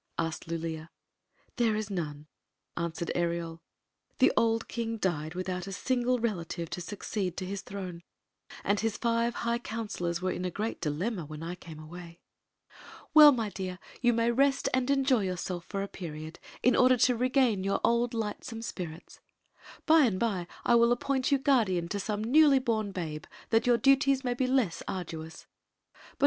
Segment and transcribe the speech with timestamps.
[0.17, 0.89] asked Lulea.
[1.57, 2.25] "There is none,"
[2.75, 3.59] answered Ereol.
[4.17, 8.01] "The old king died without a single relative to succeed to his throne, Story of
[8.01, 11.43] the Magic Cloak 13 and his five high counselors were in a great dilemma when
[11.43, 12.19] I came away.""
[13.13, 17.15] Well, my dear, you may rest and enjoy yourself for a period, in order to
[17.15, 19.19] r^;ain your old lightscnne spirits.
[19.85, 23.77] By and by I will appoint you guardian to some newly born babe, that your
[23.77, 25.45] duties may be less arduous.
[26.17, 26.19] But I